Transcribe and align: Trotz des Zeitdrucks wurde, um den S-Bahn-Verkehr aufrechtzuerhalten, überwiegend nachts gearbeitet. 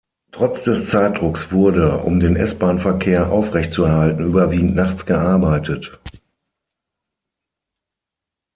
Trotz 0.31 0.63
des 0.63 0.89
Zeitdrucks 0.89 1.51
wurde, 1.51 1.99
um 1.99 2.19
den 2.19 2.35
S-Bahn-Verkehr 2.35 3.31
aufrechtzuerhalten, 3.31 4.25
überwiegend 4.25 4.73
nachts 4.73 5.05
gearbeitet. 5.05 5.99